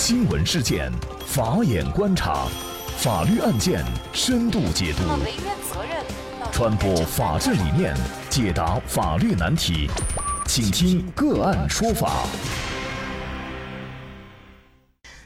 [0.00, 0.92] 新闻事件，
[1.26, 2.46] 法眼观察，
[2.98, 5.02] 法律案件深度解读，
[6.52, 7.96] 传播法治理念，
[8.30, 9.90] 解答法律难题，
[10.46, 12.24] 请听个案说法。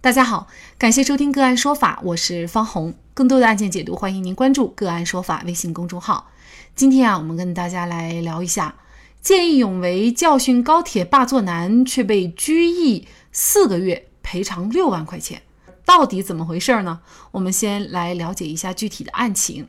[0.00, 2.92] 大家好，感谢收听个案说法，我是方红。
[3.14, 6.32] 更多的案件解读，欢迎您关注个案说法微信公众号。
[6.74, 8.74] 今天啊，我们跟大家来聊一下。
[9.22, 15.42] 见义勇为教训高铁霸座男，却被拘役四个月，赔偿六万块钱，
[15.84, 17.00] 到底怎么回事呢？
[17.30, 19.68] 我们先来了解一下具体的案情。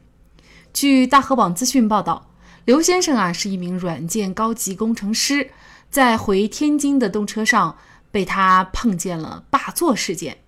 [0.74, 2.32] 据大河网资讯报道，
[2.66, 5.52] 刘先生啊是一名软件高级工程师，
[5.92, 7.78] 在回天津的动车上
[8.10, 10.40] 被他碰见了霸座事件。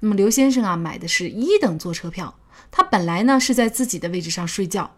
[0.00, 2.38] 那么刘先生啊买的是一等座车票，
[2.70, 4.92] 他本来呢是在自己的位置上睡觉。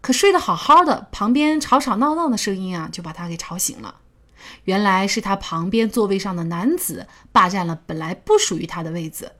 [0.00, 3.94] 可睡得好好的，旁边吵吵闹闹的声音啊，就把他给吵醒了。
[4.64, 9.32] 原来是他旁边座位上的男子霸占了本来不属于他的位子，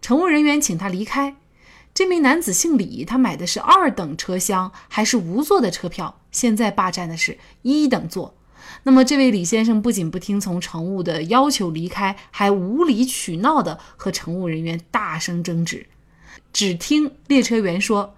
[0.00, 1.36] 乘务人员请他离开。
[1.94, 8.34] 这名男子姓李，他买的是二等车厢，还是无座的车票，现在霸占的是一等座。
[8.84, 15.86] 那么这位李先生不仅不听从乘务的要求离开，还无理取闹的和乘务人员大声争执。
[16.52, 18.14] 只听列车员说。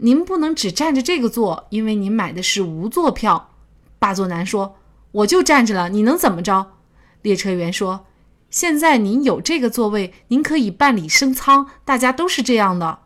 [0.00, 3.50] 您不能只占着这个座，因为您买的是无座票。
[3.98, 4.76] 霸座男说
[5.12, 6.72] ：“我就站着了，你能怎么着？”
[7.22, 8.06] 列车员说
[8.50, 13.00] ：“现在您有这个座位，您可以办理升舱，大家都是这样的。”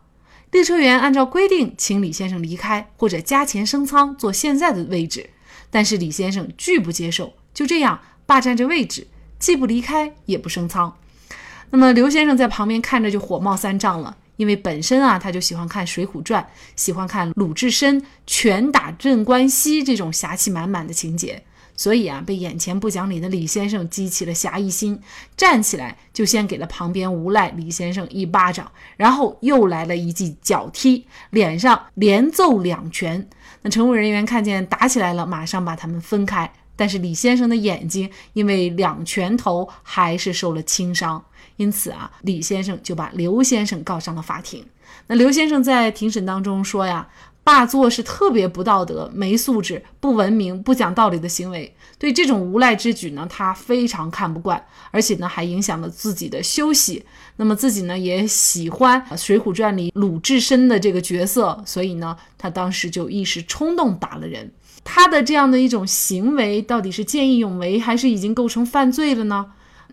[0.51, 5.29] 列车员按照规定请李先生离开，或者加钱升舱坐现在的位置，
[5.71, 9.07] 但是李先生拒不接受，就这样霸占着位置，
[9.39, 10.95] 既不离开，也不升舱。
[11.71, 14.17] 那么刘先生在旁边看着就火冒三丈了。
[14.35, 16.41] 因为本身啊，他就喜欢看《水浒传》，
[16.75, 21.43] 喜欢看鲁智深拳打镇关西这种侠气满满的情节，
[21.75, 24.99] 所以啊，被眼前不讲理的李先生激起了侠义心，
[25.35, 33.27] 站起来就先给了旁边无赖李先生一巴掌，然后又来了一记脚踢，脸上连揍两拳。
[33.63, 36.51] 那乘务人员看见打起来了，马上把他们分开。
[36.75, 41.23] 但是李先生的眼睛因为两拳头还是受了轻伤，
[41.55, 44.65] 因此啊，李先生就把刘先生告上了法庭。
[45.07, 47.07] 那刘先生在庭审当中说呀，
[47.43, 57.03] 霸座是特别不道德、没素质、不文明、不讲道理的行为，对这种无赖之举呢，他非常看不惯，而且呢，还影响了自己的休息。
[57.35, 64.51] 那么自己呢，也喜欢《水浒传》里鲁智深的这个角色，所以呢，他当时就一时冲动打了人。
[64.85, 69.47] 他的这样的一种行为，到底是见义勇为，还是已经构成犯罪了呢？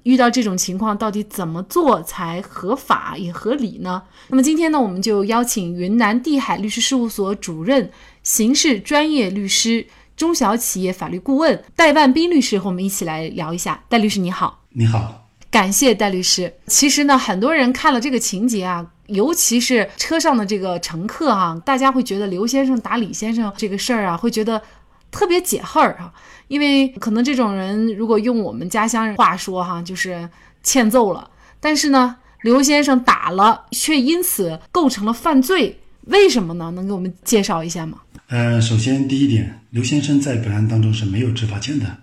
[0.05, 4.03] 遇到这种情况，到底怎么做才合法也合理呢？
[4.29, 7.91] 那么今天呢，我们就邀请云南地海律师事务所主任、
[8.23, 13.83] 刑事专业律师、中小企业法律顾问戴万斌律师和我们一起来聊一下。
[13.89, 16.55] 戴律师你好，你好，感谢戴律师。
[16.67, 24.63] 其实呢，很多人看了这个情节啊，尤其是车上的这个乘客哈，大家会觉得刘先生打李先生这个事儿啊，会觉得。
[25.11, 26.13] 特别解恨儿哈，
[26.49, 30.29] 因为可能这种人如果用我们家乡人话说哈，就是
[30.63, 31.31] 欠揍了。
[31.61, 36.71] 但是呢，刘先生打了，却因此构成了犯罪，为什么呢？
[36.71, 37.99] 能给我们介绍一下吗？
[38.29, 41.99] 呃，首先第一点，刘先生在本案当中是没有执法权的。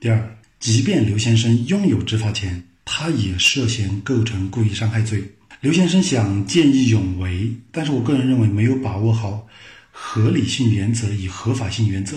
[0.00, 5.32] 第二，即便刘先生拥有执法权，他也涉嫌构成故意伤害罪。
[5.60, 9.46] 刘先生想见义勇为，但是我个人认为没有把握好
[9.90, 12.16] 合理性原则与合法性原则。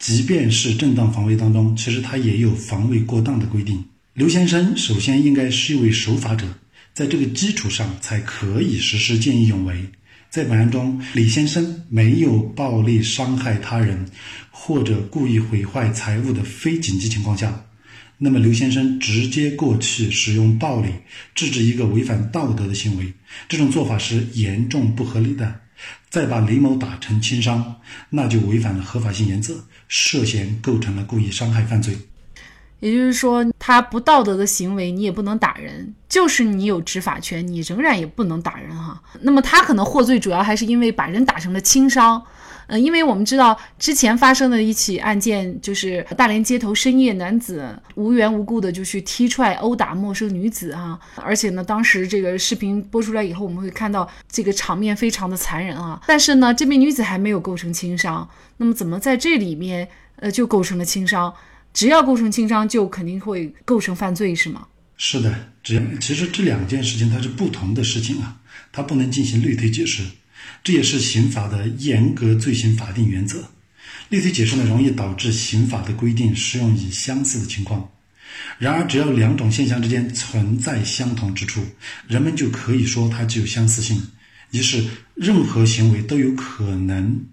[0.00, 3.84] 即便是正当防卫当中，其实他也有防卫过当的规定。
[4.14, 6.46] 刘先生首先应该是一位守法者，
[6.94, 9.84] 在这个基础上才可以实施见义勇为。
[10.30, 14.06] 在本案中，李先生没有暴力伤害他人
[14.50, 17.66] 或者故意毁坏财物的非紧急情况下，
[18.16, 20.88] 那么刘先生直接过去使用暴力
[21.34, 23.12] 制止一个违反道德的行为，
[23.50, 25.60] 这种做法是严重不合理的。
[26.10, 27.76] 再把李某打成轻伤，
[28.10, 31.98] 那就违反了合法性原则，涉嫌构成了故意伤害犯罪。
[32.78, 39.02] 也就是说，他不道德的行为，你也不能打人；就是你有执法权，你仍然也不能打人哈。
[39.22, 42.22] 那么他可能获罪，主要还是因为把人打成了轻伤。
[42.72, 56.00] 嗯，因为我们知道之前发生的一起案件，就是大连街头深夜男子无缘无故的就去踢踹殴打陌生女子啊，而且呢，当时这个视频播出来以后，我们会看到这个场面非常的残忍啊。
[56.06, 58.28] 但是呢，这名女子还没有构成轻伤，
[58.58, 61.34] 那么怎么在这里面呃就构成了轻伤？
[61.74, 64.68] 只要构成轻伤，就肯定会构成犯罪是吗？
[64.96, 68.36] 是的，只要其实这两件事情它是不同的事情啊，
[68.70, 70.04] 它不能进行类推解释。
[70.62, 73.50] 这也是刑法的严格罪行法定原则。
[74.08, 77.88] 类推解释呢，容易导致刑法的规定适用于相似的情况。
[78.58, 81.64] 然而，只要两种现象之间存在相同之处，
[82.08, 84.00] 人们就可以说它具有相似性。
[84.50, 84.84] 于是，
[85.14, 87.24] 任何行为都有可能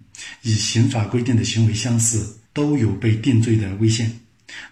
[0.42, 4.20] 与刑法规定的行为相似，都有被定罪的危险。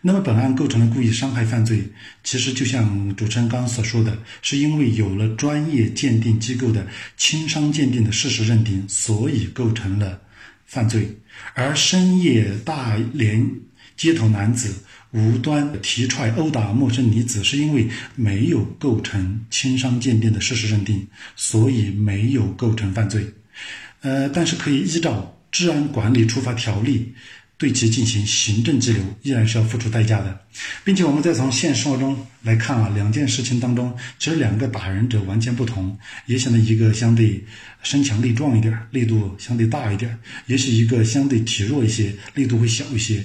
[0.00, 1.82] 那么，本案构成了故意伤害犯罪，
[2.24, 6.86] 其实就像主持人刚刚所说的，是因为有了专业鉴定机构的
[7.16, 10.20] 轻伤鉴定的事实认定，所以构成了
[10.64, 11.18] 犯罪。
[11.54, 13.50] 而深夜大连
[13.96, 14.74] 街头男子
[15.10, 21.06] 无端提踹殴打陌生女子，是因为没有构成轻伤鉴定的事实认定，
[21.36, 23.26] 所以没有构成犯罪。
[24.00, 27.12] 呃，但是可以依照《治安管理处罚条例》。
[27.58, 30.40] 对其进行行政拘留，依然是要付出代价的，
[30.84, 37.42] 并且我们再从现实生活中来看啊，两件事情当中，其实两个打人者完全不同，也显得一个相对
[37.82, 43.24] 身强力壮一点，力度相对大一点，也许一个相对体弱一些，力度会小一些。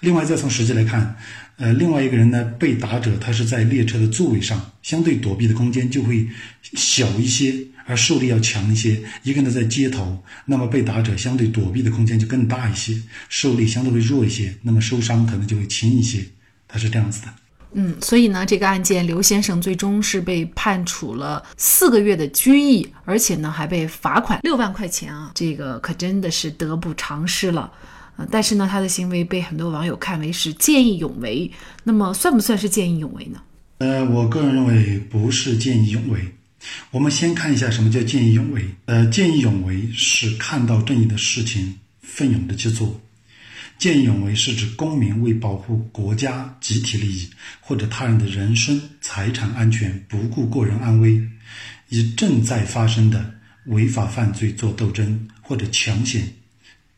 [0.00, 1.16] 另外，再从实际来看，
[1.56, 6.26] 呃，另外一个人呢，被打者他是在列车的座位上，相对躲避的空间就会
[6.74, 7.54] 小一些。
[7.88, 12.94] 而受力要强一些，一个呢在街头，那么被打者相对躲避的空间就更大一些，
[13.30, 16.22] 受力相对会弱一些，那么受伤可能就会轻一些，
[16.68, 17.28] 它是这样子的。
[17.72, 27.72] 嗯，所以呢，这个案件刘先生最终是被判处了四个月的拘役，而且呢还被罚款六万块钱啊，这个可真的是得不偿失了。
[28.16, 31.50] 呃，但是呢，他的行为被很多网友看为是见义勇为，
[31.84, 33.40] 那么算不算是见义勇为呢？
[33.78, 36.20] 呃，我个人认为不是见义勇为。
[36.90, 38.64] 我们先看一下什么叫见义勇为。
[38.86, 43.00] 呃，见义勇为是看到正义的事情，奋勇的去做。
[43.78, 51.22] 见义勇为是指公民为保护国家集体利益或者他人的人身财产安全，不顾个人安危，
[51.88, 53.32] 以正在发生的
[53.66, 56.26] 违法犯罪做斗争或者抢险、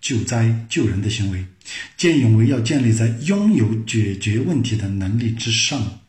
[0.01, 1.45] 救灾救人的行为。
[1.99, 6.01] 见义勇为要建立在拥有解决问题的能力之上。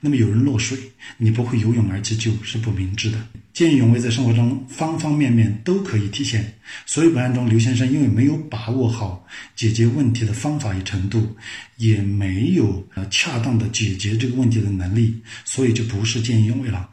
[0.00, 0.78] 那么有人落水，
[1.16, 3.18] 你不会游泳而去救，是不明智的。
[3.52, 6.54] 见义勇为在生活中方方面面都可以体现。
[6.86, 11.36] 所以本案中，刘先生因为没有把握好解决问题的方法与程度，
[11.76, 16.88] 也没有呃恰当的解决这个问题的能力，所以就不是见义勇为了。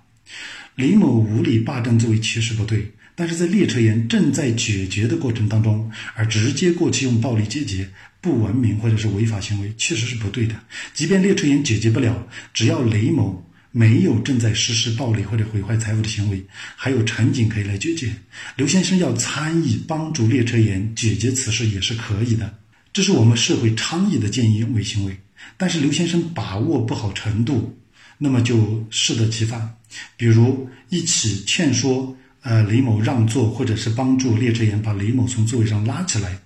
[0.75, 7.87] 李某无理霸占座位其实不对，但是在列车员正在解决的过程当中，而直接过去用暴力解决。
[8.25, 10.55] 不文明或者是违法行为，确实是不对的。
[10.95, 16.43] 即便列车员解决不了，只要雷某没有正在实施暴力或者毁坏财物的行为，
[16.75, 18.11] 还有乘警可以来解决。
[18.55, 22.51] 刘先生要参与帮助列车员解决此事也是可以的，
[22.91, 25.15] 这是我们社会倡议的见义勇为行为。
[25.55, 27.77] 但是刘先生把握不好程度，
[28.17, 29.77] 那么就适得其反。
[30.17, 36.39] 比如一起劝说呃雷某让座，或者是帮助列车员把雷某从座位上拉起来。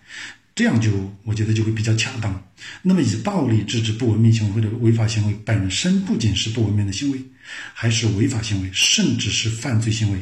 [0.59, 0.91] 这样就
[1.23, 2.44] 我觉得就会比较恰当。
[2.81, 7.23] 那么以暴力制止不文明行为或者违法行为本身不仅是不文明的行为，
[7.73, 10.19] 还是违法行为，甚至是犯罪行为。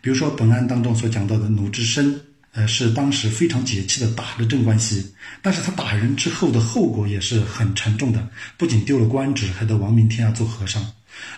[0.00, 2.14] 比如说本案当中所讲到的鲁智深，
[2.52, 5.04] 呃，是当时非常解气的打了镇关西，
[5.42, 10.80] 但是他打人之后的后果也是很沉重的，不仅丢了官职，还得亡命天涯做和尚。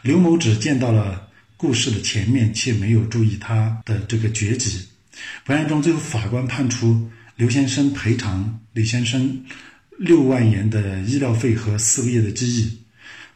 [0.02, 1.26] 刘某只见到了
[1.56, 4.87] 故事的前面，却没有注意他的这个绝迹。
[5.47, 7.11] 本案中最后法官判处。
[7.37, 9.45] 刘先生赔偿李先生
[9.99, 12.79] 六万元的医疗费和四个月的拘役，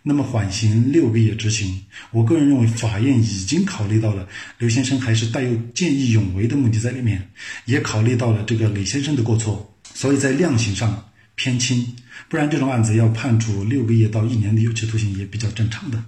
[0.05, 1.81] 那么缓刑六个月执行。
[2.13, 4.29] 我个人认为，法院已经考虑到了
[4.59, 7.29] 刘先生还是带有见义勇为的目的在里面，
[7.65, 11.85] 也考虑到了这个李先生的过错，所以在量刑上偏轻。
[12.29, 16.01] 不然，这种案子要判处六个月到一年的有期徒刑也比较正常的。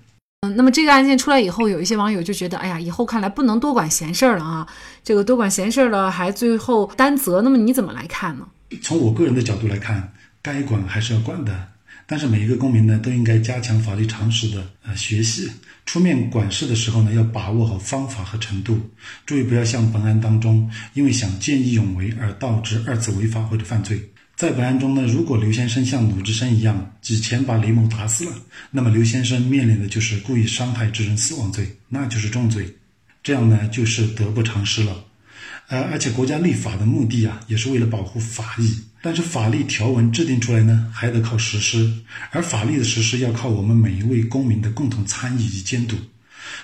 [0.56, 4.66] 那么这个案件出来以后，有一些网友就觉得，哎呀，以后看来不能多管闲事儿了啊！
[5.02, 8.46] 这个多管闲事儿了，还最后担责，那么你怎么来看呢？
[8.82, 11.68] 从我个人的角度来看，该管还是要管的，
[12.06, 15.50] 但是每一个公民呢，都应该加强法律常识的呃学习，
[15.86, 18.78] 出面管事的时候呢，要把握好方法和程度，
[19.26, 24.10] 注意不要像本案当中，因为想见义勇为而导致二次违法或者犯罪。
[24.40, 28.32] 在本案中呢，如果刘先生像鲁智深一样几拳把李某打死了，
[28.70, 32.74] 那么刘先生面临的就是故意伤害致人死亡罪，那就是重罪，
[33.22, 35.04] 这样呢就是得不偿失了。
[35.68, 41.92] 呃，而且国家立法的目的啊，也是为了保护法益，但是法律条文制定出来呢，还得靠实施，
[42.30, 45.96] 而法律的实施要靠我们每一位公民的共同参与与监督。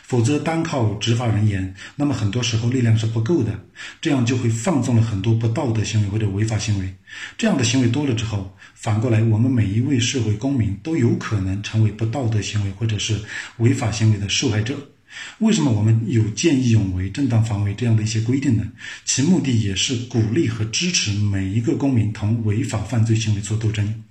[0.03, 3.59] 否则，单靠执法人员，那么很多时候力量是不够的，
[4.01, 6.95] 这样就会放纵了很多不道德行为或者违法行为。
[7.37, 13.19] 这样的行为多了之后，反过来，我们每一位社会公民都有可能成为不道德行为或者是
[13.59, 14.77] 违法行为的受害者。
[15.39, 18.65] 为什么我们有见义勇为、正当防卫这样的一些规定呢？
[19.05, 24.03] 其目的也是鼓励和支持每一个公民同违法犯罪行为做斗争。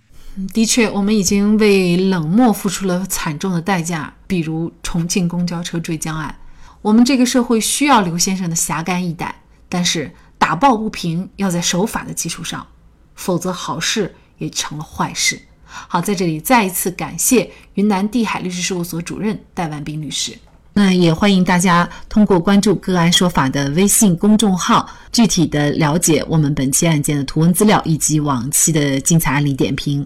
[0.53, 6.35] 的确，我们已经为冷漠付出了惨重的代价，比如重庆公交车坠江案。
[6.81, 9.33] 我们这个社会需要刘先生的侠肝义胆，
[9.69, 12.67] 但是打抱不平要在守法的基础上，
[13.15, 15.39] 否则好事也成了坏事。
[15.65, 20.37] 好，在这里再一次感谢云南地海律师事务所主任戴万斌律师。
[20.73, 30.05] 那也欢迎大家通过关注“个案说法”的微信公众号，具体的了解我们本期案件的图文资料以及往期的精彩案例点评。